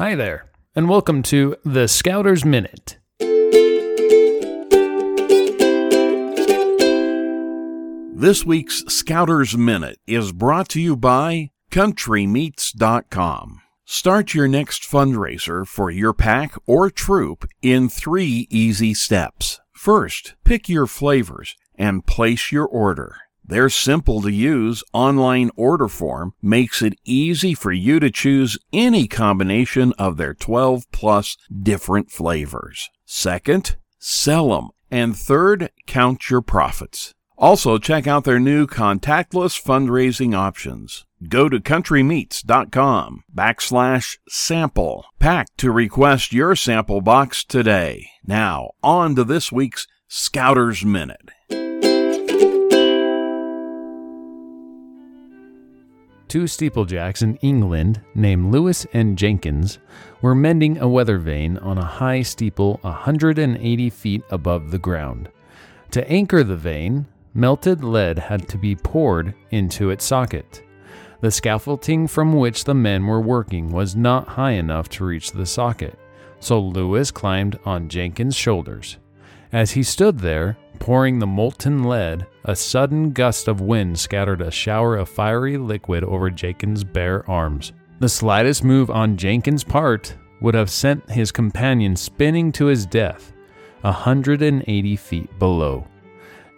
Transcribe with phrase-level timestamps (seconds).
[0.00, 2.96] Hi there, and welcome to the Scouters Minute.
[8.18, 13.60] This week's Scouters Minute is brought to you by CountryMeats.com.
[13.84, 19.60] Start your next fundraiser for your pack or troop in three easy steps.
[19.74, 23.16] First, pick your flavors and place your order.
[23.50, 29.08] Their simple to use online order form makes it easy for you to choose any
[29.08, 32.88] combination of their 12 plus different flavors.
[33.04, 34.68] Second, sell them.
[34.88, 37.12] And third, count your profits.
[37.36, 41.04] Also, check out their new contactless fundraising options.
[41.28, 48.10] Go to countrymeats.com backslash sample pack to request your sample box today.
[48.24, 51.30] Now, on to this week's Scouter's Minute.
[56.30, 59.80] Two steeplejacks in England, named Lewis and Jenkins,
[60.22, 65.28] were mending a weather vane on a high steeple 180 feet above the ground.
[65.90, 70.62] To anchor the vane, melted lead had to be poured into its socket.
[71.20, 75.46] The scaffolding from which the men were working was not high enough to reach the
[75.46, 75.98] socket,
[76.38, 78.98] so Lewis climbed on Jenkins' shoulders.
[79.52, 84.50] As he stood there, pouring the molten lead, a sudden gust of wind scattered a
[84.50, 87.72] shower of fiery liquid over Jenkins' bare arms.
[88.00, 93.32] The slightest move on Jenkins' part would have sent his companion spinning to his death,
[93.84, 95.86] a 180 feet below.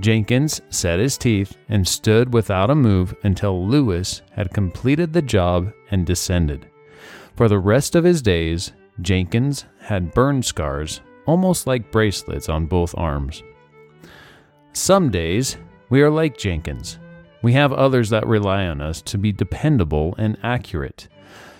[0.00, 5.72] Jenkins set his teeth and stood without a move until Lewis had completed the job
[5.90, 6.66] and descended.
[7.36, 12.94] For the rest of his days, Jenkins had burn scars almost like bracelets on both
[12.96, 13.42] arms.
[14.76, 15.56] Some days,
[15.88, 16.98] we are like Jenkins.
[17.42, 21.06] We have others that rely on us to be dependable and accurate.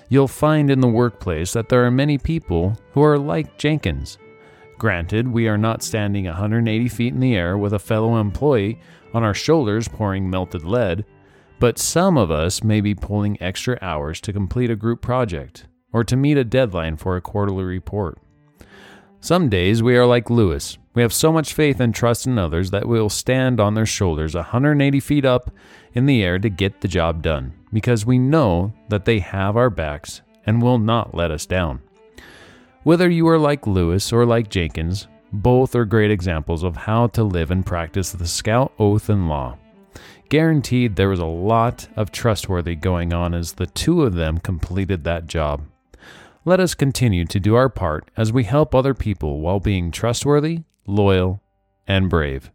[0.09, 4.19] You'll find in the workplace that there are many people who are like Jenkins.
[4.79, 8.81] Granted, we are not standing 180 feet in the air with a fellow employee
[9.15, 11.05] on our shoulders pouring melted lead,
[11.61, 16.03] but some of us may be pulling extra hours to complete a group project or
[16.03, 18.19] to meet a deadline for a quarterly report.
[19.21, 20.79] Some days we are like Lewis.
[20.95, 23.87] We have so much faith and trust in others that we will stand on their
[23.87, 25.51] shoulders 180 feet up
[25.93, 29.71] in the air to get the job done, because we know that they have our
[29.71, 31.81] backs and will not let us down.
[32.85, 37.25] Whether you are like Lewis or like Jenkins, both are great examples of how to
[37.25, 39.59] live and practice the Scout oath and law.
[40.29, 45.03] Guaranteed there was a lot of trustworthy going on as the two of them completed
[45.05, 45.63] that job.
[46.45, 50.61] Let us continue to do our part as we help other people while being trustworthy,
[50.87, 51.43] loyal,
[51.87, 52.51] and brave.